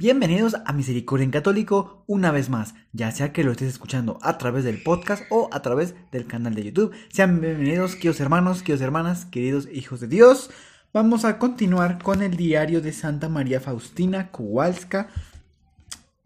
Bienvenidos 0.00 0.56
a 0.64 0.72
Misericordia 0.72 1.24
en 1.24 1.30
Católico 1.30 2.04
una 2.06 2.30
vez 2.30 2.48
más, 2.48 2.74
ya 2.94 3.10
sea 3.10 3.34
que 3.34 3.44
lo 3.44 3.52
estés 3.52 3.68
escuchando 3.68 4.18
a 4.22 4.38
través 4.38 4.64
del 4.64 4.82
podcast 4.82 5.24
o 5.28 5.50
a 5.52 5.60
través 5.60 5.94
del 6.10 6.26
canal 6.26 6.54
de 6.54 6.64
YouTube. 6.64 6.94
Sean 7.10 7.42
bienvenidos, 7.42 7.96
queridos 7.96 8.18
hermanos, 8.20 8.62
queridos 8.62 8.80
hermanas, 8.80 9.26
queridos 9.26 9.68
hijos 9.70 10.00
de 10.00 10.06
Dios. 10.06 10.50
Vamos 10.94 11.26
a 11.26 11.38
continuar 11.38 12.02
con 12.02 12.22
el 12.22 12.38
diario 12.38 12.80
de 12.80 12.94
Santa 12.94 13.28
María 13.28 13.60
Faustina 13.60 14.30
Kowalska. 14.30 15.10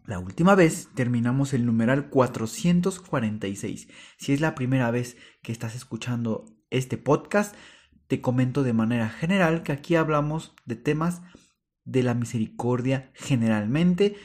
La 0.05 0.19
última 0.19 0.55
vez 0.55 0.87
terminamos 0.95 1.53
el 1.53 1.65
numeral 1.65 2.07
446. 2.07 3.89
Si 4.15 4.31
es 4.31 4.39
la 4.39 4.55
primera 4.55 4.89
vez 4.89 5.17
que 5.41 5.51
estás 5.51 5.75
escuchando 5.75 6.45
este 6.69 6.97
podcast, 6.97 7.53
te 8.07 8.21
comento 8.21 8.63
de 8.63 8.71
manera 8.71 9.09
general 9.09 9.63
que 9.63 9.73
aquí 9.73 9.97
hablamos 9.97 10.55
de 10.65 10.77
temas 10.77 11.23
de 11.85 12.03
la 12.03 12.13
misericordia 12.13 13.11
generalmente 13.13 14.15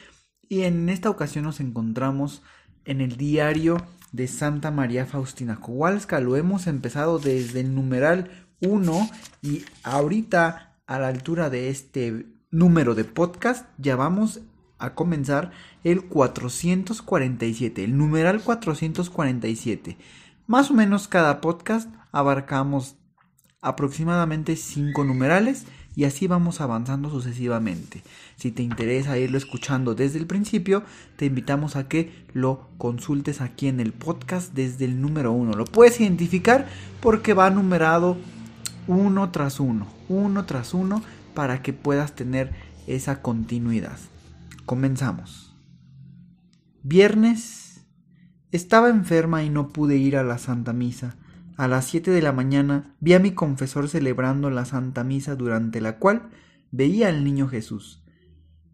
y 0.48 0.62
en 0.62 0.88
esta 0.88 1.08
ocasión 1.08 1.44
nos 1.44 1.60
encontramos 1.60 2.42
en 2.84 3.00
el 3.00 3.16
diario 3.16 3.76
de 4.10 4.26
Santa 4.26 4.72
María 4.72 5.06
Faustina 5.06 5.60
Kowalska. 5.60 6.18
Lo 6.20 6.36
hemos 6.36 6.66
empezado 6.66 7.20
desde 7.20 7.60
el 7.60 7.72
numeral 7.72 8.48
1 8.60 9.10
y 9.42 9.64
ahorita 9.84 10.76
a 10.86 10.98
la 10.98 11.06
altura 11.06 11.50
de 11.50 11.70
este 11.70 12.26
número 12.50 12.96
de 12.96 13.04
podcast 13.04 13.68
ya 13.78 13.94
vamos 13.94 14.40
a 14.78 14.94
comenzar 14.94 15.52
el 15.84 16.02
447, 16.06 17.84
el 17.84 17.96
numeral 17.96 18.40
447. 18.42 19.98
Más 20.48 20.72
o 20.72 20.74
menos 20.74 21.06
cada 21.06 21.40
podcast 21.40 21.88
abarcamos 22.10 22.96
aproximadamente 23.62 24.56
5 24.56 25.04
numerales 25.04 25.66
y 25.96 26.04
así 26.04 26.26
vamos 26.26 26.60
avanzando 26.60 27.10
sucesivamente. 27.10 28.02
Si 28.36 28.52
te 28.52 28.62
interesa 28.62 29.18
irlo 29.18 29.38
escuchando 29.38 29.94
desde 29.94 30.18
el 30.18 30.26
principio, 30.26 30.82
te 31.16 31.26
invitamos 31.26 31.76
a 31.76 31.88
que 31.88 32.24
lo 32.32 32.68
consultes 32.78 33.40
aquí 33.40 33.66
en 33.66 33.80
el 33.80 33.92
podcast 33.92 34.54
desde 34.54 34.84
el 34.84 35.00
número 35.00 35.32
1. 35.32 35.52
Lo 35.52 35.64
puedes 35.64 36.00
identificar 36.00 36.68
porque 37.00 37.34
va 37.34 37.50
numerado 37.50 38.16
uno 38.86 39.30
tras 39.30 39.60
uno, 39.60 39.86
uno 40.08 40.46
tras 40.46 40.74
uno, 40.74 41.02
para 41.34 41.62
que 41.62 41.72
puedas 41.72 42.14
tener 42.14 42.52
esa 42.86 43.22
continuidad. 43.22 43.98
Comenzamos. 44.66 45.54
Viernes. 46.82 47.86
Estaba 48.52 48.88
enferma 48.88 49.44
y 49.44 49.50
no 49.50 49.68
pude 49.68 49.96
ir 49.96 50.16
a 50.16 50.24
la 50.24 50.38
Santa 50.38 50.72
Misa. 50.72 51.16
A 51.60 51.68
las 51.68 51.84
siete 51.84 52.10
de 52.10 52.22
la 52.22 52.32
mañana 52.32 52.96
vi 53.00 53.12
a 53.12 53.18
mi 53.18 53.32
confesor 53.32 53.90
celebrando 53.90 54.48
la 54.48 54.64
Santa 54.64 55.04
Misa 55.04 55.36
durante 55.36 55.82
la 55.82 55.98
cual 55.98 56.30
veía 56.70 57.08
al 57.08 57.22
niño 57.22 57.48
Jesús. 57.48 58.02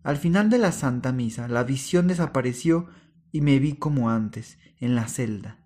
Al 0.05 0.19
final 0.19 0.51
de 0.51 0.59
la 0.59 0.71
Santa 0.71 1.11
Misa 1.11 1.49
la 1.49 1.65
visión 1.65 2.07
desapareció 2.07 2.87
y 3.33 3.41
me 3.41 3.59
vi 3.59 3.73
como 3.73 4.09
antes, 4.09 4.61
en 4.79 4.95
la 4.95 5.09
celda. 5.09 5.59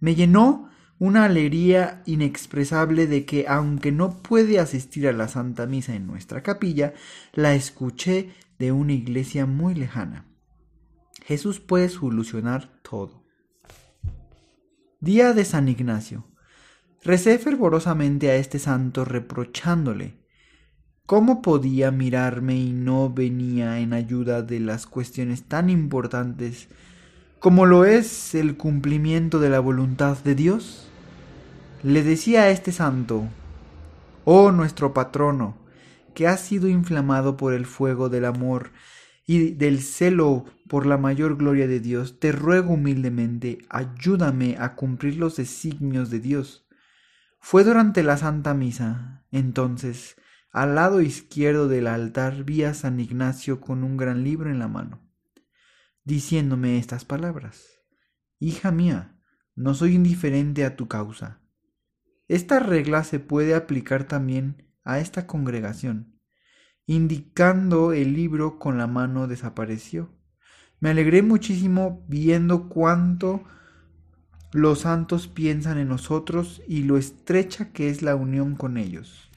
Me 0.00 0.16
llenó 0.16 0.68
una 0.98 1.26
alegría 1.26 2.02
inexpresable 2.06 3.06
de 3.06 3.24
que, 3.24 3.46
aunque 3.46 3.92
no 3.92 4.20
puede 4.20 4.58
asistir 4.58 5.06
a 5.06 5.12
la 5.12 5.28
Santa 5.28 5.66
Misa 5.66 5.94
en 5.94 6.08
nuestra 6.08 6.42
capilla, 6.42 6.92
la 7.34 7.54
escuché 7.54 8.30
de 8.58 8.72
una 8.72 8.94
iglesia 8.94 9.46
muy 9.46 9.76
lejana. 9.76 10.26
Jesús 11.24 11.60
puede 11.60 11.88
solucionar 11.88 12.80
todo. 12.82 13.22
Día 14.98 15.34
de 15.34 15.44
San 15.44 15.68
Ignacio. 15.68 16.33
Recé 17.04 17.38
fervorosamente 17.38 18.30
a 18.30 18.36
este 18.36 18.58
santo 18.58 19.04
reprochándole 19.04 20.14
cómo 21.04 21.42
podía 21.42 21.90
mirarme 21.90 22.56
y 22.56 22.72
no 22.72 23.12
venía 23.12 23.78
en 23.80 23.92
ayuda 23.92 24.40
de 24.40 24.58
las 24.58 24.86
cuestiones 24.86 25.42
tan 25.42 25.68
importantes 25.68 26.68
como 27.40 27.66
lo 27.66 27.84
es 27.84 28.34
el 28.34 28.56
cumplimiento 28.56 29.38
de 29.38 29.50
la 29.50 29.60
voluntad 29.60 30.16
de 30.24 30.34
Dios? 30.34 30.88
Le 31.82 32.02
decía 32.02 32.44
a 32.44 32.48
este 32.48 32.72
santo, 32.72 33.28
oh 34.24 34.50
nuestro 34.50 34.94
patrono, 34.94 35.58
que 36.14 36.26
has 36.26 36.40
sido 36.40 36.68
inflamado 36.68 37.36
por 37.36 37.52
el 37.52 37.66
fuego 37.66 38.08
del 38.08 38.24
amor 38.24 38.70
y 39.26 39.50
del 39.50 39.82
celo 39.82 40.46
por 40.68 40.86
la 40.86 40.96
mayor 40.96 41.36
gloria 41.36 41.68
de 41.68 41.80
Dios, 41.80 42.18
te 42.18 42.32
ruego 42.32 42.72
humildemente, 42.72 43.58
ayúdame 43.68 44.56
a 44.58 44.74
cumplir 44.74 45.16
los 45.18 45.36
designios 45.36 46.08
de 46.08 46.20
Dios. 46.20 46.63
Fue 47.46 47.62
durante 47.62 48.02
la 48.02 48.16
Santa 48.16 48.54
Misa, 48.54 49.22
entonces, 49.30 50.16
al 50.50 50.76
lado 50.76 51.02
izquierdo 51.02 51.68
del 51.68 51.88
altar 51.88 52.42
vi 52.44 52.64
a 52.64 52.72
San 52.72 53.00
Ignacio 53.00 53.60
con 53.60 53.84
un 53.84 53.98
gran 53.98 54.24
libro 54.24 54.48
en 54.48 54.58
la 54.58 54.66
mano 54.66 55.02
diciéndome 56.04 56.78
estas 56.78 57.04
palabras. 57.04 57.82
Hija 58.38 58.70
mía, 58.70 59.20
no 59.54 59.74
soy 59.74 59.94
indiferente 59.94 60.64
a 60.64 60.74
tu 60.74 60.88
causa. 60.88 61.42
Esta 62.28 62.60
regla 62.60 63.04
se 63.04 63.20
puede 63.20 63.54
aplicar 63.54 64.04
también 64.04 64.72
a 64.82 64.98
esta 64.98 65.26
congregación. 65.26 66.18
Indicando 66.86 67.92
el 67.92 68.14
libro 68.14 68.58
con 68.58 68.78
la 68.78 68.86
mano 68.86 69.26
desapareció. 69.26 70.18
Me 70.80 70.88
alegré 70.88 71.20
muchísimo 71.20 72.06
viendo 72.08 72.70
cuánto 72.70 73.44
los 74.54 74.80
santos 74.80 75.26
piensan 75.26 75.78
en 75.78 75.88
nosotros 75.88 76.62
y 76.66 76.84
lo 76.84 76.96
estrecha 76.96 77.72
que 77.72 77.90
es 77.90 78.02
la 78.02 78.14
unión 78.14 78.54
con 78.54 78.76
ellos. 78.76 79.28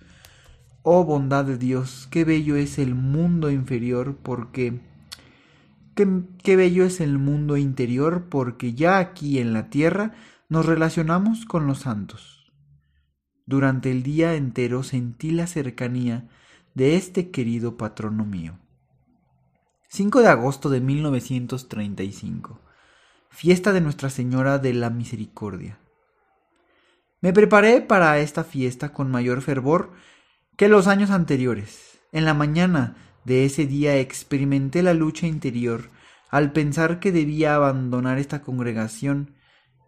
Oh 0.84 1.04
bondad 1.04 1.44
de 1.44 1.58
Dios, 1.58 2.08
qué 2.12 2.24
bello 2.24 2.56
es 2.56 2.78
el 2.78 2.94
mundo 2.94 3.50
inferior 3.50 4.16
porque 4.16 4.80
Qué, 5.96 6.56
bello 6.56 6.86
es 6.86 7.02
el 7.02 7.18
mundo 7.18 7.58
interior 7.58 8.26
porque 8.30 8.76
ya 8.76 9.00
aquí 9.00 9.40
en 9.40 9.52
la 9.52 9.72
tierra 9.72 10.14
nos 10.48 10.68
relacionamos 10.68 11.46
con 11.46 11.66
los 11.66 11.80
santos. 11.80 12.54
Durante 13.48 13.90
el 13.90 14.04
día 14.04 14.36
entero 14.36 14.84
sentí 14.84 15.32
la 15.32 15.48
cercanía 15.48 16.30
de 16.76 16.98
este 16.98 17.32
querido 17.32 17.78
patrono 17.78 18.28
mío. 18.28 18.60
5 19.90 20.22
de 20.22 20.28
agosto 20.28 20.70
de 20.70 20.82
1935. 20.82 22.67
Fiesta 23.30 23.74
de 23.74 23.82
Nuestra 23.82 24.10
Señora 24.10 24.58
de 24.58 24.74
la 24.74 24.90
Misericordia. 24.90 25.80
Me 27.22 27.34
preparé 27.34 27.82
para 27.82 28.20
esta 28.20 28.44
fiesta 28.44 28.94
con 28.94 29.12
mayor 29.12 29.42
fervor 29.42 29.92
que 30.56 30.68
los 30.68 30.88
años 30.88 31.12
anteriores. 31.12 32.00
En 32.12 32.26
la 32.26 32.34
mañana 32.34 32.96
de 33.26 33.46
ese 33.46 33.66
día 33.66 33.98
experimenté 33.98 34.82
la 34.84 34.94
lucha 34.94 35.28
interior 35.28 35.90
al 36.30 36.52
pensar 36.52 37.00
que 37.00 37.12
debía 37.12 37.56
abandonar 37.56 38.18
esta 38.18 38.42
congregación 38.42 39.36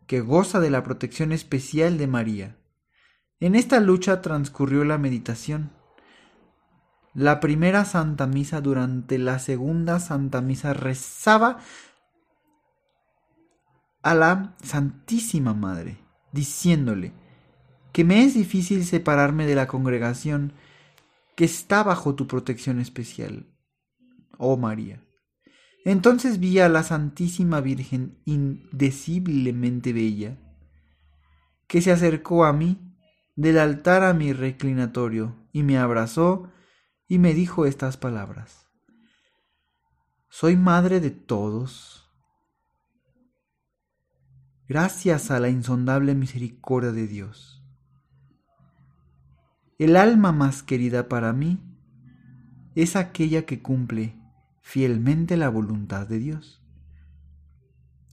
que 0.08 0.22
goza 0.22 0.60
de 0.60 0.70
la 0.70 0.84
protección 0.84 1.32
especial 1.32 1.98
de 1.98 2.08
María. 2.08 2.58
En 3.40 3.56
esta 3.56 3.80
lucha 3.80 4.22
transcurrió 4.22 4.84
la 4.84 4.98
meditación. 4.98 5.72
La 7.14 7.40
primera 7.40 7.86
Santa 7.86 8.28
Misa 8.28 8.62
durante 8.62 9.18
la 9.18 9.40
segunda 9.40 10.00
Santa 10.00 10.42
Misa 10.42 10.74
rezaba 10.74 11.60
a 14.02 14.16
la 14.16 14.56
Santísima 14.64 15.54
Madre, 15.54 15.98
diciéndole 16.32 17.14
que 17.92 18.04
me 18.04 18.24
es 18.24 18.34
difícil 18.34 18.86
separarme 18.86 19.46
de 19.46 19.56
la 19.56 19.68
congregación 19.68 20.54
que 21.36 21.46
está 21.46 21.84
bajo 21.84 22.16
tu 22.16 22.28
protección 22.28 22.80
especial, 22.80 23.48
oh 24.38 24.58
María. 24.58 25.04
Entonces 25.86 26.40
vi 26.40 26.60
a 26.60 26.70
la 26.70 26.84
Santísima 26.84 27.62
Virgen 27.62 28.22
indeciblemente 28.26 29.94
bella, 29.94 30.38
que 31.68 31.82
se 31.82 31.92
acercó 31.92 32.46
a 32.46 32.54
mí 32.54 32.78
del 33.36 33.58
altar 33.58 34.04
a 34.04 34.14
mi 34.14 34.34
reclinatorio 34.34 35.36
y 35.54 35.64
me 35.64 35.78
abrazó 35.78 36.52
y 37.08 37.20
me 37.20 37.34
dijo 37.34 37.66
estas 37.66 37.98
palabras. 37.98 38.68
Soy 40.30 40.56
madre 40.56 41.00
de 41.00 41.10
todos. 41.10 41.99
Gracias 44.70 45.32
a 45.32 45.40
la 45.40 45.50
insondable 45.50 46.14
misericordia 46.14 46.92
de 46.92 47.08
Dios. 47.08 47.66
El 49.80 49.96
alma 49.96 50.32
más 50.32 50.62
querida 50.62 51.10
para 51.10 51.34
mí 51.34 51.60
es 52.76 52.96
aquella 52.96 53.48
que 53.48 53.64
cumple 53.64 54.22
fielmente 54.62 55.38
la 55.38 55.50
voluntad 55.50 56.06
de 56.06 56.20
Dios. 56.20 56.64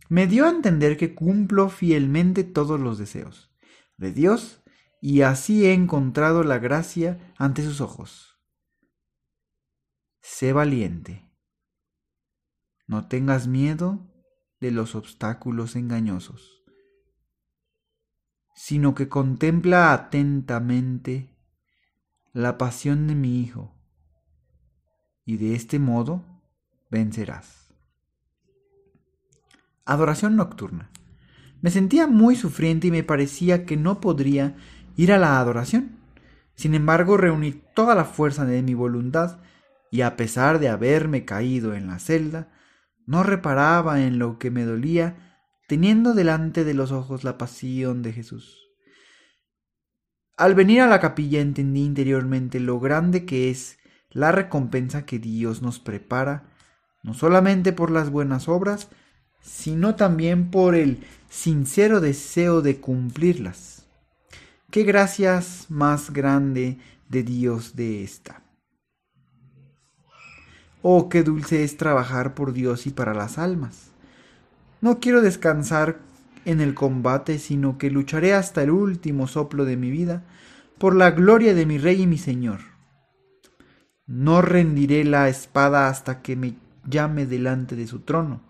Me 0.08 0.26
dio 0.26 0.47
a 0.47 0.49
entender 0.49 0.97
que 0.97 1.14
cumplo 1.14 1.69
fielmente 1.69 2.43
todos 2.43 2.81
los 2.81 2.97
deseos 2.97 3.55
de 3.99 4.14
Dios 4.14 4.62
y 5.02 5.20
así 5.20 5.67
he 5.67 5.75
encontrado 5.75 6.43
la 6.43 6.59
gracia 6.59 7.35
ante 7.37 7.62
sus 7.64 7.82
ojos. 7.82 8.41
Sé 10.23 10.55
valiente. 10.55 11.31
No 12.87 13.09
tengas 13.09 13.47
miedo 13.47 14.16
de 14.61 14.70
los 14.70 14.94
obstáculos 14.94 15.76
engañosos, 15.76 16.62
sino 18.55 18.94
que 18.94 19.08
contempla 19.08 19.93
atentamente 19.93 21.31
la 22.32 22.58
pasión 22.58 23.06
de 23.06 23.14
mi 23.14 23.41
Hijo, 23.41 23.75
y 25.25 25.37
de 25.37 25.55
este 25.55 25.79
modo 25.79 26.25
vencerás. 26.91 27.75
Adoración 29.85 30.37
nocturna. 30.37 30.91
Me 31.62 31.70
sentía 31.70 32.06
muy 32.06 32.37
sufriente 32.37 32.88
y 32.88 32.91
me 32.91 33.02
parecía 33.02 33.64
que 33.64 33.76
no 33.76 34.00
podría 34.00 34.56
ir 34.97 35.12
a 35.12 35.19
la 35.19 35.38
adoración. 35.38 35.97
Sin 36.55 36.75
embargo, 36.75 37.17
reuní 37.17 37.52
toda 37.75 37.94
la 37.94 38.05
fuerza 38.05 38.44
de 38.44 38.62
mi 38.62 38.75
voluntad 38.75 39.41
y 39.91 40.00
a 40.00 40.17
pesar 40.17 40.59
de 40.59 40.69
haberme 40.69 41.25
caído 41.25 41.75
en 41.75 41.87
la 41.87 41.99
celda, 41.99 42.49
no 43.06 43.23
reparaba 43.23 44.03
en 44.03 44.19
lo 44.19 44.38
que 44.38 44.50
me 44.50 44.64
dolía, 44.64 45.41
teniendo 45.69 46.12
delante 46.12 46.64
de 46.64 46.75
los 46.75 46.93
ojos 46.93 47.25
la 47.25 47.38
pasión 47.38 48.03
de 48.03 48.12
Jesús. 48.12 48.69
Al 50.37 50.55
venir 50.55 50.82
a 50.82 50.87
la 50.87 51.00
capilla 51.00 51.41
entendí 51.41 51.85
interiormente 51.85 52.61
lo 52.61 52.79
grande 52.79 53.25
que 53.25 53.50
es 53.50 53.79
la 54.11 54.32
recompensa 54.32 55.06
que 55.06 55.19
Dios 55.19 55.62
nos 55.62 55.79
prepara, 55.79 56.44
no 57.03 57.14
solamente 57.14 57.73
por 57.73 57.91
las 57.91 58.11
buenas 58.11 58.49
obras, 58.49 58.88
sino 59.41 59.94
también 59.94 60.50
por 60.50 60.75
el 60.75 61.05
sincero 61.31 62.00
deseo 62.00 62.61
de 62.61 62.81
cumplirlas. 62.81 63.87
Qué 64.70 64.82
gracias 64.82 65.67
más 65.69 66.12
grande 66.12 66.79
de 67.09 67.23
Dios 67.23 67.76
de 67.76 68.02
esta. 68.02 68.46
Oh, 70.88 71.09
qué 71.09 71.25
dulce 71.25 71.65
es 71.65 71.77
trabajar 71.79 72.37
por 72.37 72.53
Dios 72.53 72.87
y 72.87 72.91
para 72.91 73.12
las 73.12 73.38
almas. 73.38 73.91
No 74.81 75.00
quiero 75.00 75.21
descansar 75.21 75.99
en 76.44 76.61
el 76.61 76.75
combate, 76.75 77.41
sino 77.41 77.77
que 77.77 77.91
lucharé 77.91 78.35
hasta 78.35 78.62
el 78.62 78.71
último 78.71 79.27
soplo 79.27 79.65
de 79.65 79.77
mi 79.77 79.91
vida 79.91 80.23
por 80.79 80.94
la 80.94 81.11
gloria 81.11 81.55
de 81.56 81.67
mi 81.67 81.79
Rey 81.79 82.03
y 82.03 82.06
mi 82.06 82.19
Señor. 82.19 82.61
No 84.06 84.43
rendiré 84.43 85.03
la 85.03 85.29
espada 85.29 85.88
hasta 85.88 86.23
que 86.23 86.37
me 86.37 86.55
llame 86.88 87.27
delante 87.27 87.75
de 87.75 87.88
su 87.88 88.03
trono. 88.03 88.43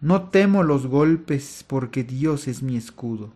No 0.00 0.30
temo 0.30 0.64
los 0.64 0.88
golpes 0.88 1.64
porque 1.64 2.02
Dios 2.02 2.48
es 2.48 2.60
mi 2.64 2.76
escudo. 2.76 3.32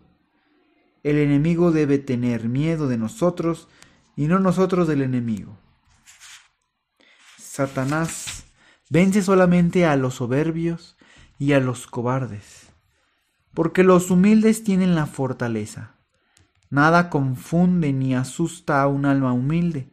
El 1.04 1.18
enemigo 1.18 1.70
debe 1.70 1.98
tener 1.98 2.48
miedo 2.48 2.88
de 2.88 2.98
nosotros 2.98 3.68
y 4.16 4.26
no 4.26 4.40
nosotros 4.40 4.88
del 4.88 5.02
enemigo. 5.02 5.58
Satanás 7.56 8.46
vence 8.90 9.22
solamente 9.22 9.86
a 9.86 9.94
los 9.94 10.14
soberbios 10.14 10.96
y 11.38 11.52
a 11.52 11.60
los 11.60 11.86
cobardes, 11.86 12.72
porque 13.54 13.84
los 13.84 14.10
humildes 14.10 14.64
tienen 14.64 14.96
la 14.96 15.06
fortaleza. 15.06 15.94
Nada 16.68 17.10
confunde 17.10 17.92
ni 17.92 18.12
asusta 18.12 18.82
a 18.82 18.88
un 18.88 19.06
alma 19.06 19.32
humilde. 19.32 19.88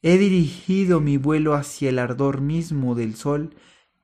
He 0.00 0.16
dirigido 0.16 1.00
mi 1.00 1.18
vuelo 1.18 1.52
hacia 1.52 1.90
el 1.90 1.98
ardor 1.98 2.40
mismo 2.40 2.94
del 2.94 3.14
sol 3.14 3.54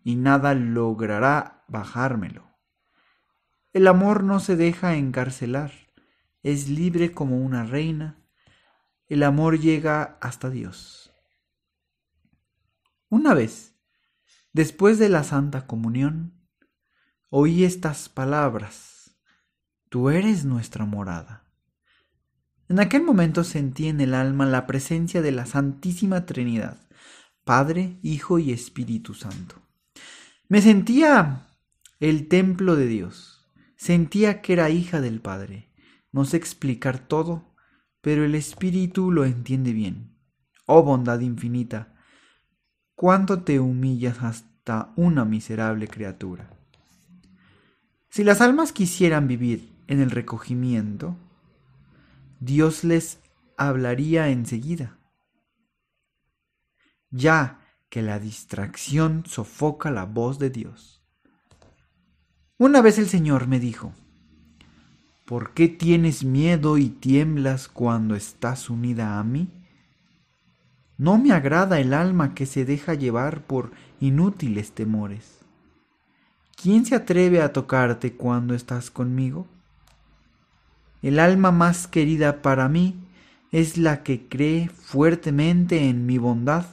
y 0.05 0.17
nada 0.17 0.53
logrará 0.53 1.65
bajármelo. 1.69 2.45
El 3.73 3.87
amor 3.87 4.25
no 4.25 4.41
se 4.41 4.57
deja 4.57 4.97
encarcelar, 4.97 5.73
es 6.43 6.69
libre 6.69 7.13
como 7.13 7.39
una 7.39 7.65
reina. 7.65 8.19
El 9.07 9.23
amor 9.23 9.59
llega 9.59 10.19
hasta 10.21 10.51
Dios. 10.51 11.04
Una 13.09 13.35
vez, 13.35 13.75
después 14.53 14.99
de 14.99 15.09
la 15.09 15.25
Santa 15.25 15.67
Comunión, 15.67 16.47
oí 17.31 17.65
estas 17.65 18.09
palabras, 18.09 18.95
Tú 19.95 20.11
eres 20.11 20.45
nuestra 20.45 20.87
morada. 20.87 21.45
En 22.69 22.81
aquel 22.81 23.05
momento 23.05 23.45
sentí 23.45 23.87
en 23.87 24.01
el 24.01 24.13
alma 24.13 24.45
la 24.45 24.67
presencia 24.67 25.23
de 25.23 25.31
la 25.31 25.47
Santísima 25.47 26.27
Trinidad, 26.27 26.89
Padre, 27.45 28.01
Hijo 28.03 28.41
y 28.41 28.51
Espíritu 28.51 29.15
Santo. 29.15 29.63
Me 30.49 30.61
sentía 30.61 31.47
el 32.01 32.27
templo 32.27 32.75
de 32.75 32.89
Dios, 32.89 33.47
sentía 33.77 34.43
que 34.43 34.55
era 34.55 34.69
hija 34.69 35.01
del 35.01 35.21
Padre. 35.21 35.71
No 36.11 36.25
sé 36.25 36.39
explicar 36.39 36.99
todo, 36.99 37.55
pero 38.01 38.25
el 38.25 38.35
Espíritu 38.35 39.13
lo 39.13 39.25
entiende 39.25 39.73
bien. 39.73 40.19
Oh 40.67 40.83
bondad 40.83 41.21
infinita, 41.21 41.94
cuánto 42.95 43.43
te 43.43 43.61
humillas 43.61 44.23
hasta 44.23 44.93
una 44.97 45.25
miserable 45.25 45.89
criatura. 45.89 46.51
Si 48.09 48.25
las 48.25 48.41
almas 48.41 48.73
quisieran 48.73 49.27
vivir 49.27 49.73
en 49.89 50.01
el 50.01 50.11
recogimiento, 50.11 51.17
Dios 52.41 52.85
les 52.85 53.19
hablaría 53.57 54.29
enseguida, 54.29 54.99
ya 57.11 57.61
que 57.89 58.03
la 58.03 58.19
distracción 58.19 59.25
sofoca 59.27 59.91
la 59.91 60.05
voz 60.05 60.39
de 60.39 60.51
Dios. 60.51 61.03
Una 62.59 62.83
vez 62.83 62.99
el 62.99 63.09
Señor 63.09 63.47
me 63.47 63.59
dijo, 63.59 63.93
¿por 65.25 65.55
qué 65.55 65.69
tienes 65.69 66.25
miedo 66.25 66.79
y 66.79 66.89
tiemblas 66.89 67.69
cuando 67.69 68.15
estás 68.15 68.71
unida 68.71 69.19
a 69.19 69.25
mí? 69.25 69.64
No 70.97 71.19
me 71.19 71.33
agrada 71.33 71.81
el 71.81 71.93
alma 71.93 72.35
que 72.35 72.47
se 72.47 72.65
deja 72.65 72.95
llevar 72.95 73.43
por 73.43 73.73
inútiles 74.01 74.73
temores. 74.73 75.41
¿Quién 76.61 76.87
se 76.87 76.95
atreve 76.95 77.43
a 77.43 77.53
tocarte 77.53 78.15
cuando 78.15 78.55
estás 78.55 78.91
conmigo? 78.91 79.47
El 81.03 81.19
alma 81.19 81.51
más 81.51 81.89
querida 81.89 82.43
para 82.43 82.69
mí 82.69 82.97
es 83.51 83.77
la 83.77 84.03
que 84.03 84.29
cree 84.29 84.69
fuertemente 84.69 85.89
en 85.89 86.07
mi 86.07 86.19
bondad 86.19 86.67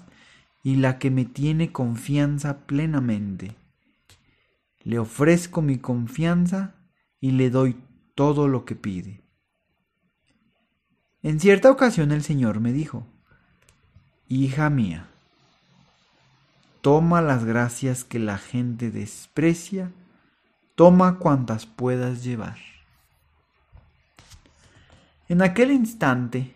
y 0.64 0.76
la 0.76 1.00
que 1.00 1.12
me 1.12 1.26
tiene 1.26 1.72
confianza 1.72 2.66
plenamente. 2.66 3.56
Le 4.84 5.00
ofrezco 5.00 5.62
mi 5.62 5.80
confianza 5.80 6.76
y 7.20 7.32
le 7.32 7.50
doy 7.50 7.76
todo 8.16 8.48
lo 8.48 8.66
que 8.66 8.76
pide. 8.76 9.24
En 11.24 11.40
cierta 11.40 11.70
ocasión 11.70 12.12
el 12.12 12.24
Señor 12.24 12.60
me 12.60 12.72
dijo, 12.72 13.06
Hija 14.34 14.70
mía, 14.70 15.08
toma 16.80 17.22
las 17.22 17.44
gracias 17.44 18.06
que 18.06 18.18
la 18.18 18.38
gente 18.38 18.90
desprecia, 18.90 19.92
toma 20.76 21.18
cuantas 21.18 21.66
puedas 21.66 22.24
llevar. 22.24 22.56
En 25.28 25.42
aquel 25.42 25.72
instante, 25.72 26.56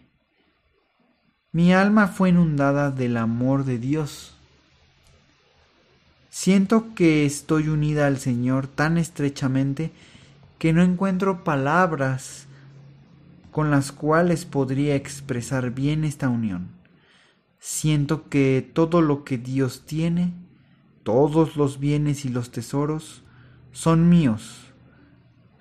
mi 1.51 1.73
alma 1.73 2.07
fue 2.07 2.29
inundada 2.29 2.91
del 2.91 3.17
amor 3.17 3.65
de 3.65 3.77
Dios. 3.77 4.37
Siento 6.29 6.95
que 6.95 7.25
estoy 7.25 7.67
unida 7.67 8.07
al 8.07 8.19
Señor 8.19 8.67
tan 8.67 8.97
estrechamente 8.97 9.91
que 10.59 10.71
no 10.71 10.81
encuentro 10.81 11.43
palabras 11.43 12.45
con 13.51 13.69
las 13.69 13.91
cuales 13.91 14.45
podría 14.45 14.95
expresar 14.95 15.71
bien 15.71 16.05
esta 16.05 16.29
unión. 16.29 16.74
Siento 17.67 18.29
que 18.29 18.61
todo 18.61 19.01
lo 19.01 19.23
que 19.23 19.39
Dios 19.39 19.87
tiene, 19.87 20.33
todos 21.01 21.55
los 21.55 21.79
bienes 21.79 22.23
y 22.23 22.29
los 22.29 22.51
tesoros, 22.51 23.23
son 23.71 24.07
míos, 24.07 24.71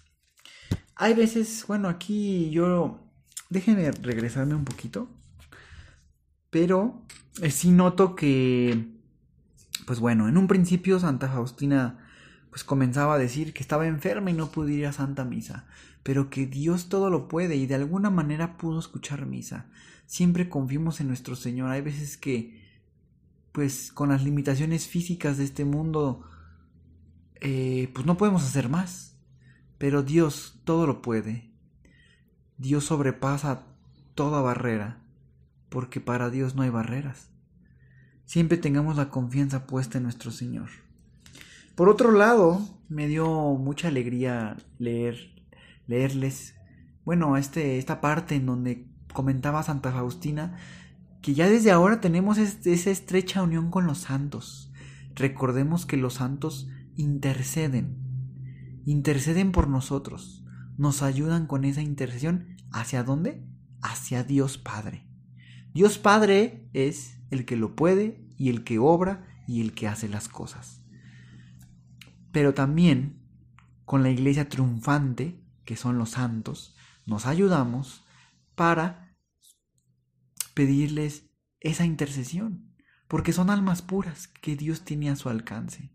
hay 0.95 1.13
veces, 1.13 1.65
bueno, 1.67 1.89
aquí 1.89 2.49
yo... 2.51 3.06
Déjenme 3.49 3.91
regresarme 3.91 4.55
un 4.55 4.65
poquito. 4.65 5.09
Pero 6.49 7.01
eh, 7.41 7.51
sí 7.51 7.71
noto 7.71 8.15
que, 8.15 8.87
pues 9.85 9.99
bueno, 9.99 10.27
en 10.27 10.37
un 10.37 10.47
principio 10.47 10.99
Santa 10.99 11.27
Faustina 11.29 12.03
pues 12.49 12.63
comenzaba 12.63 13.15
a 13.15 13.19
decir 13.19 13.53
que 13.53 13.61
estaba 13.61 13.85
enferma 13.85 14.31
y 14.31 14.33
no 14.33 14.49
pudo 14.49 14.69
ir 14.69 14.87
a 14.87 14.91
Santa 14.91 15.25
Misa, 15.25 15.67
pero 16.01 16.31
que 16.31 16.47
Dios 16.47 16.89
todo 16.89 17.09
lo 17.09 17.27
puede 17.27 17.55
y 17.55 17.67
de 17.67 17.75
alguna 17.75 18.09
manera 18.09 18.57
pudo 18.57 18.79
escuchar 18.79 19.25
misa. 19.27 19.67
Siempre 20.07 20.49
confiemos 20.49 21.01
en 21.01 21.07
nuestro 21.07 21.35
Señor. 21.35 21.69
Hay 21.69 21.81
veces 21.81 22.17
que, 22.17 22.63
pues 23.51 23.91
con 23.91 24.09
las 24.09 24.23
limitaciones 24.23 24.87
físicas 24.87 25.37
de 25.37 25.43
este 25.43 25.65
mundo, 25.65 26.23
eh, 27.41 27.91
pues 27.93 28.05
no 28.05 28.17
podemos 28.17 28.43
hacer 28.43 28.69
más. 28.69 29.17
Pero 29.77 30.01
Dios 30.01 30.61
todo 30.63 30.87
lo 30.87 31.01
puede. 31.01 31.51
Dios 32.57 32.85
sobrepasa 32.85 33.63
toda 34.15 34.41
barrera 34.41 34.99
porque 35.69 35.99
para 36.01 36.29
Dios 36.29 36.55
no 36.55 36.63
hay 36.63 36.69
barreras. 36.69 37.29
Siempre 38.25 38.57
tengamos 38.57 38.95
la 38.97 39.09
confianza 39.09 39.67
puesta 39.67 39.97
en 39.97 40.03
nuestro 40.03 40.31
Señor. 40.31 40.69
Por 41.75 41.89
otro 41.89 42.11
lado, 42.11 42.61
me 42.89 43.07
dio 43.07 43.27
mucha 43.55 43.87
alegría 43.87 44.57
leer, 44.79 45.31
leerles, 45.85 46.55
bueno, 47.05 47.37
este, 47.37 47.77
esta 47.77 48.01
parte 48.01 48.35
en 48.35 48.45
donde 48.45 48.87
comentaba 49.13 49.63
Santa 49.63 49.91
Faustina 49.91 50.57
que 51.21 51.33
ya 51.33 51.49
desde 51.49 51.71
ahora 51.71 52.01
tenemos 52.01 52.37
esa 52.37 52.89
estrecha 52.89 53.43
unión 53.43 53.69
con 53.69 53.85
los 53.85 53.99
santos. 53.99 54.71
Recordemos 55.15 55.85
que 55.85 55.97
los 55.97 56.15
santos 56.15 56.69
interceden, 56.95 57.97
interceden 58.85 59.51
por 59.51 59.67
nosotros, 59.67 60.45
nos 60.77 61.01
ayudan 61.01 61.47
con 61.47 61.65
esa 61.65 61.81
intercesión. 61.81 62.55
¿Hacia 62.71 63.03
dónde? 63.03 63.43
Hacia 63.81 64.23
Dios 64.23 64.57
Padre. 64.57 65.07
Dios 65.73 65.97
Padre 65.97 66.69
es 66.73 67.19
el 67.29 67.45
que 67.45 67.57
lo 67.57 67.75
puede 67.75 68.25
y 68.37 68.49
el 68.49 68.63
que 68.63 68.79
obra 68.79 69.27
y 69.47 69.61
el 69.61 69.73
que 69.73 69.87
hace 69.87 70.07
las 70.07 70.29
cosas. 70.29 70.81
Pero 72.31 72.53
también 72.53 73.23
con 73.85 74.03
la 74.03 74.09
iglesia 74.09 74.49
triunfante, 74.49 75.43
que 75.65 75.75
son 75.75 75.97
los 75.97 76.11
santos, 76.11 76.75
nos 77.05 77.25
ayudamos 77.25 78.03
para 78.55 79.15
pedirles 80.53 81.29
esa 81.59 81.85
intercesión, 81.85 82.75
porque 83.07 83.31
son 83.31 83.49
almas 83.49 83.81
puras 83.81 84.27
que 84.27 84.55
Dios 84.55 84.81
tiene 84.83 85.09
a 85.09 85.15
su 85.15 85.29
alcance. 85.29 85.91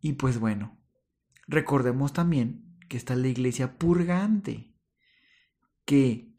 Y 0.00 0.12
pues 0.12 0.38
bueno, 0.38 0.78
recordemos 1.48 2.12
también 2.12 2.65
que 2.88 2.96
está 2.96 3.14
la 3.14 3.28
iglesia 3.28 3.78
purgante, 3.78 4.72
que 5.84 6.34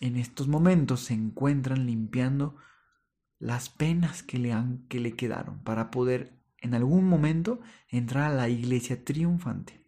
en 0.00 0.16
estos 0.16 0.48
momentos 0.48 1.00
se 1.00 1.14
encuentran 1.14 1.86
limpiando 1.86 2.56
las 3.38 3.68
penas 3.68 4.22
que 4.22 4.38
le, 4.38 4.52
han, 4.52 4.86
que 4.88 5.00
le 5.00 5.16
quedaron 5.16 5.62
para 5.62 5.90
poder 5.90 6.40
en 6.58 6.74
algún 6.74 7.06
momento 7.06 7.60
entrar 7.88 8.30
a 8.30 8.34
la 8.34 8.48
iglesia 8.48 9.04
triunfante. 9.04 9.82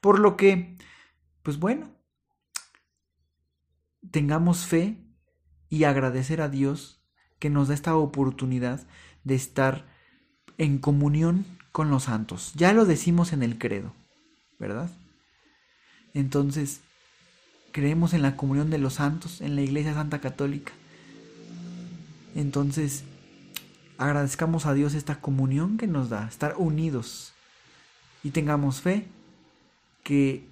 Por 0.00 0.18
lo 0.18 0.36
que, 0.36 0.76
pues 1.42 1.58
bueno, 1.58 1.90
tengamos 4.10 4.66
fe 4.66 4.96
y 5.68 5.84
agradecer 5.84 6.40
a 6.40 6.48
Dios 6.48 7.04
que 7.38 7.50
nos 7.50 7.68
da 7.68 7.74
esta 7.74 7.96
oportunidad 7.96 8.86
de 9.24 9.34
estar 9.34 9.86
en 10.56 10.78
comunión 10.78 11.44
con 11.72 11.90
los 11.90 12.04
santos. 12.04 12.52
Ya 12.54 12.72
lo 12.72 12.84
decimos 12.84 13.32
en 13.32 13.42
el 13.42 13.58
credo, 13.58 13.92
¿verdad? 14.58 14.90
Entonces, 16.14 16.80
creemos 17.72 18.14
en 18.14 18.22
la 18.22 18.36
comunión 18.36 18.70
de 18.70 18.78
los 18.78 18.94
santos, 18.94 19.40
en 19.40 19.54
la 19.54 19.62
Iglesia 19.62 19.94
Santa 19.94 20.20
Católica. 20.20 20.72
Entonces, 22.34 23.04
agradezcamos 23.98 24.66
a 24.66 24.74
Dios 24.74 24.94
esta 24.94 25.20
comunión 25.20 25.76
que 25.76 25.86
nos 25.86 26.08
da, 26.08 26.26
estar 26.28 26.54
unidos 26.56 27.32
y 28.22 28.30
tengamos 28.30 28.80
fe 28.80 29.06
que 30.02 30.46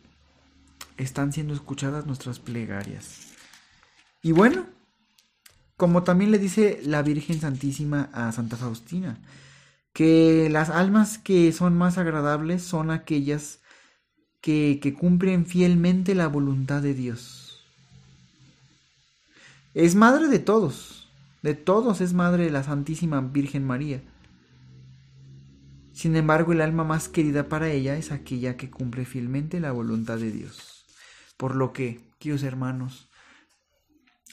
están 0.96 1.32
siendo 1.32 1.54
escuchadas 1.54 2.06
nuestras 2.06 2.38
plegarias. 2.38 3.32
Y 4.22 4.32
bueno, 4.32 4.66
como 5.76 6.02
también 6.02 6.30
le 6.30 6.38
dice 6.38 6.80
la 6.82 7.02
Virgen 7.02 7.40
Santísima 7.40 8.08
a 8.12 8.32
Santa 8.32 8.56
Faustina, 8.56 9.18
que 9.92 10.48
las 10.50 10.68
almas 10.68 11.18
que 11.18 11.52
son 11.52 11.76
más 11.76 11.98
agradables 11.98 12.62
son 12.62 12.90
aquellas 12.90 13.60
que, 14.40 14.96
cumplen 14.98 15.46
fielmente 15.46 16.14
la 16.14 16.28
voluntad 16.28 16.82
de 16.82 16.94
Dios. 16.94 17.64
Es 19.74 19.94
madre 19.94 20.28
de 20.28 20.38
todos, 20.38 21.08
de 21.42 21.54
todos 21.54 22.00
es 22.00 22.12
madre 22.12 22.44
de 22.44 22.50
la 22.50 22.62
Santísima 22.62 23.20
Virgen 23.20 23.64
María. 23.64 24.02
Sin 25.92 26.14
embargo, 26.16 26.52
el 26.52 26.60
alma 26.60 26.84
más 26.84 27.08
querida 27.08 27.48
para 27.48 27.70
ella 27.70 27.96
es 27.96 28.12
aquella 28.12 28.56
que 28.56 28.70
cumple 28.70 29.04
fielmente 29.04 29.60
la 29.60 29.72
voluntad 29.72 30.18
de 30.18 30.30
Dios. 30.30 30.84
Por 31.36 31.56
lo 31.56 31.72
que, 31.72 32.00
queridos 32.18 32.42
hermanos, 32.42 33.08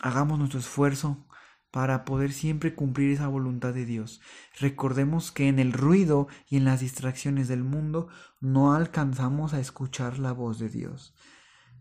hagamos 0.02 0.40
nuestro 0.40 0.60
esfuerzo 0.60 1.26
para 1.74 2.06
poder 2.06 2.32
siempre 2.32 2.76
cumplir 2.76 3.10
esa 3.10 3.28
voluntad 3.28 3.74
de 3.74 3.88
Dios. 3.88 4.22
Recordemos 4.60 5.32
que 5.32 5.48
en 5.48 5.58
el 5.58 5.74
ruido 5.74 6.28
y 6.48 6.58
en 6.58 6.66
las 6.66 6.82
distracciones 6.82 7.48
del 7.48 7.64
mundo 7.64 8.10
no 8.40 8.76
alcanzamos 8.76 9.56
a 9.56 9.60
escuchar 9.60 10.20
la 10.20 10.34
voz 10.34 10.60
de 10.60 10.70
Dios. 10.70 11.16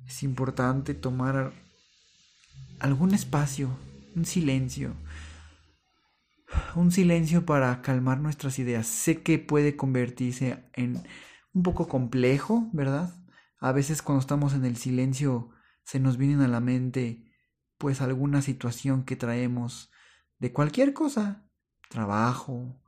Es 0.07 0.23
importante 0.23 0.95
tomar 0.95 1.53
algún 2.81 3.13
espacio, 3.13 3.69
un 4.17 4.25
silencio, 4.25 4.95
un 6.75 6.91
silencio 6.91 7.45
para 7.45 7.83
calmar 7.83 8.19
nuestras 8.19 8.59
ideas. 8.59 8.87
Sé 8.87 9.23
que 9.23 9.39
puede 9.39 9.77
convertirse 9.77 10.65
en 10.73 11.03
un 11.53 11.63
poco 11.63 11.87
complejo, 11.87 12.71
¿verdad? 12.73 13.15
A 13.59 13.73
veces 13.73 14.01
cuando 14.01 14.23
estamos 14.23 14.55
en 14.55 14.65
el 14.65 14.79
silencio 14.79 15.51
se 15.85 16.01
nos 16.01 16.17
vienen 16.17 16.41
a 16.41 16.49
la 16.49 16.61
mente 16.61 17.32
pues 17.83 18.01
alguna 18.01 18.43
situación 18.43 19.03
que 19.03 19.17
traemos 19.17 19.91
de 20.39 20.53
cualquier 20.53 20.93
cosa, 20.93 21.51
trabajo, 21.89 22.81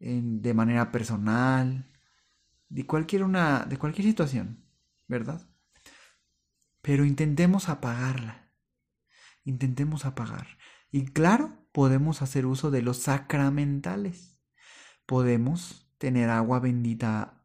de 0.00 0.54
manera 0.54 0.90
personal, 0.90 1.88
de 2.68 2.84
cualquier 2.84 3.22
una, 3.22 3.64
de 3.64 3.78
cualquier 3.78 4.08
situación, 4.08 4.64
¿verdad? 5.06 5.48
Pero 6.82 7.04
intentemos 7.04 7.68
apagarla. 7.68 8.50
Intentemos 9.44 10.04
apagar. 10.04 10.58
Y 10.90 11.04
claro, 11.04 11.68
podemos 11.70 12.20
hacer 12.20 12.44
uso 12.44 12.72
de 12.72 12.82
los 12.82 12.96
sacramentales. 12.96 14.40
Podemos 15.06 15.92
tener 15.96 16.28
agua 16.28 16.58
bendita 16.58 17.44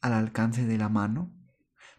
al 0.00 0.12
alcance 0.12 0.66
de 0.66 0.76
la 0.76 0.88
mano 0.88 1.32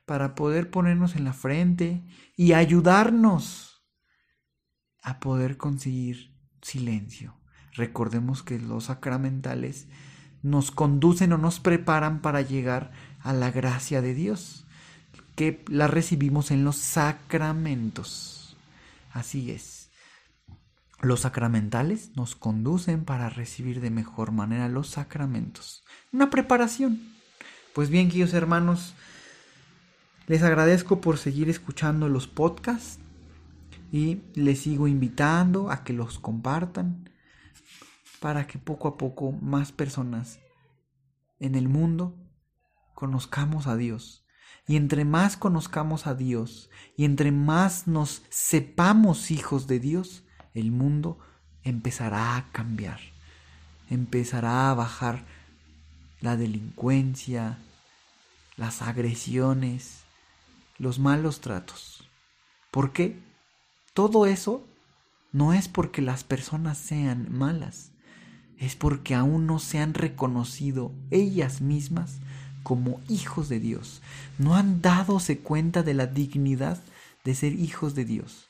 para 0.04 0.36
poder 0.36 0.70
ponernos 0.70 1.16
en 1.16 1.24
la 1.24 1.32
frente 1.32 2.04
y 2.36 2.52
ayudarnos 2.52 3.75
a 5.06 5.20
poder 5.20 5.56
conseguir 5.56 6.32
silencio. 6.62 7.38
Recordemos 7.74 8.42
que 8.42 8.60
los 8.60 8.86
sacramentales 8.86 9.88
nos 10.42 10.72
conducen 10.72 11.32
o 11.32 11.38
nos 11.38 11.60
preparan 11.60 12.22
para 12.22 12.42
llegar 12.42 12.92
a 13.22 13.32
la 13.32 13.52
gracia 13.52 14.02
de 14.02 14.16
Dios, 14.16 14.66
que 15.36 15.64
la 15.68 15.88
recibimos 15.88 16.50
en 16.50 16.64
los 16.64 16.78
sacramentos. 16.78 18.58
Así 19.14 19.52
es. 19.52 19.92
Los 21.02 21.22
sacramentales 21.22 22.12
nos 22.16 22.36
conducen 22.36 23.06
para 23.06 23.30
recibir 23.30 23.82
de 23.82 23.92
mejor 23.92 24.32
manera 24.32 24.70
los 24.70 24.90
sacramentos. 24.90 25.84
Una 26.12 26.32
preparación. 26.32 27.00
Pues 27.74 27.90
bien, 27.90 28.08
queridos 28.08 28.34
hermanos, 28.34 28.96
les 30.26 30.42
agradezco 30.42 31.00
por 31.00 31.20
seguir 31.20 31.50
escuchando 31.50 32.10
los 32.10 32.28
podcasts 32.28 33.00
y 33.92 34.22
les 34.34 34.60
sigo 34.60 34.88
invitando 34.88 35.70
a 35.72 35.84
que 35.84 35.94
los 35.94 36.20
compartan 36.20 37.10
para 38.20 38.48
que 38.48 38.58
poco 38.58 38.88
a 38.88 38.98
poco 38.98 39.32
más 39.32 39.72
personas 39.72 40.40
en 41.40 41.56
el 41.56 41.68
mundo 41.68 42.16
conozcamos 42.94 43.68
a 43.68 43.76
Dios. 43.76 44.26
Y 44.68 44.78
entre 44.78 45.06
más 45.06 45.38
conozcamos 45.38 46.08
a 46.08 46.16
Dios 46.16 46.72
y 46.98 47.06
entre 47.06 47.32
más 47.32 47.88
nos 47.88 48.24
sepamos 48.30 49.30
hijos 49.30 49.68
de 49.68 49.80
Dios, 49.80 50.24
el 50.56 50.72
mundo 50.72 51.20
empezará 51.62 52.36
a 52.36 52.52
cambiar, 52.52 53.00
empezará 53.90 54.72
a 54.72 54.74
bajar 54.74 55.26
la 56.22 56.36
delincuencia, 56.36 57.60
las 58.58 58.82
agresiones, 58.82 60.04
los 60.80 60.98
malos 60.98 61.42
tratos. 61.42 62.10
¿Por 62.72 62.92
qué? 62.92 63.22
Todo 63.96 64.26
eso 64.26 64.68
no 65.32 65.54
es 65.54 65.70
porque 65.70 66.02
las 66.02 66.26
personas 66.26 66.78
sean 66.78 67.32
malas, 67.32 67.94
es 68.58 68.76
porque 68.76 69.16
aún 69.16 69.48
no 69.48 69.58
se 69.58 69.80
han 69.80 69.94
reconocido 69.94 70.92
ellas 71.12 71.62
mismas 71.62 72.18
como 72.62 73.00
hijos 73.08 73.48
de 73.48 73.62
Dios. 73.62 74.02
No 74.38 74.54
han 74.56 74.82
dadose 74.82 75.40
cuenta 75.40 75.82
de 75.82 75.94
la 75.94 76.08
dignidad 76.08 76.84
de 77.24 77.36
ser 77.36 77.54
hijos 77.54 77.96
de 77.96 78.04
Dios. 78.04 78.50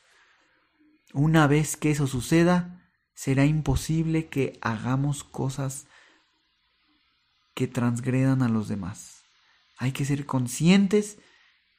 Una 1.14 1.46
vez 1.46 1.78
que 1.78 1.92
eso 1.92 2.08
suceda, 2.08 2.82
será 3.14 3.46
imposible 3.46 4.26
que 4.26 4.58
hagamos 4.62 5.24
cosas 5.24 5.86
que 7.54 7.68
transgredan 7.68 8.42
a 8.42 8.50
los 8.50 8.68
demás. 8.68 9.22
Hay 9.78 9.92
que 9.92 10.06
ser 10.06 10.26
conscientes 10.26 11.20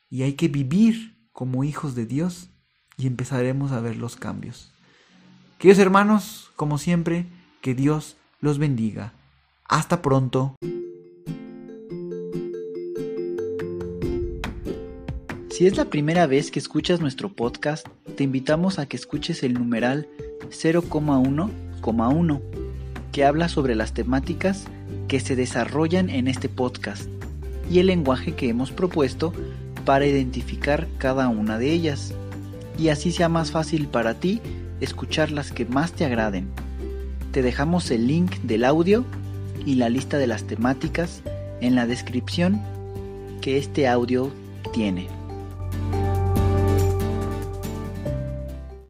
y 0.08 0.22
hay 0.22 0.34
que 0.34 0.46
vivir 0.46 1.28
como 1.32 1.64
hijos 1.64 1.96
de 1.96 2.06
Dios 2.06 2.50
y 2.96 3.06
empezaremos 3.06 3.72
a 3.72 3.80
ver 3.80 3.96
los 3.96 4.16
cambios. 4.16 4.72
Queridos 5.58 5.78
hermanos, 5.80 6.50
como 6.56 6.78
siempre, 6.78 7.26
que 7.60 7.74
Dios 7.74 8.16
los 8.40 8.58
bendiga. 8.58 9.12
Hasta 9.68 10.02
pronto. 10.02 10.56
Si 15.50 15.66
es 15.66 15.76
la 15.76 15.86
primera 15.86 16.26
vez 16.26 16.50
que 16.50 16.58
escuchas 16.58 17.00
nuestro 17.00 17.32
podcast, 17.32 17.86
te 18.16 18.24
invitamos 18.24 18.78
a 18.78 18.86
que 18.86 18.96
escuches 18.96 19.42
el 19.42 19.54
numeral 19.54 20.06
0,1,1, 20.50 22.42
que 23.10 23.24
habla 23.24 23.48
sobre 23.48 23.74
las 23.74 23.94
temáticas 23.94 24.66
que 25.08 25.18
se 25.18 25.34
desarrollan 25.34 26.10
en 26.10 26.28
este 26.28 26.48
podcast 26.50 27.08
y 27.70 27.78
el 27.78 27.86
lenguaje 27.86 28.34
que 28.34 28.48
hemos 28.48 28.70
propuesto 28.70 29.32
para 29.86 30.06
identificar 30.06 30.88
cada 30.98 31.28
una 31.28 31.58
de 31.58 31.72
ellas, 31.72 32.12
y 32.78 32.88
así 32.88 33.12
sea 33.12 33.28
más 33.28 33.50
fácil 33.50 33.88
para 33.88 34.14
ti 34.14 34.40
escuchar 34.80 35.30
las 35.30 35.52
que 35.52 35.64
más 35.64 35.92
te 35.92 36.04
agraden. 36.04 36.48
Te 37.32 37.42
dejamos 37.42 37.90
el 37.90 38.06
link 38.06 38.32
del 38.42 38.64
audio 38.64 39.04
y 39.64 39.74
la 39.74 39.88
lista 39.88 40.18
de 40.18 40.26
las 40.26 40.44
temáticas 40.44 41.22
en 41.60 41.74
la 41.74 41.86
descripción 41.86 42.60
que 43.40 43.58
este 43.58 43.88
audio 43.88 44.30
tiene. 44.72 45.15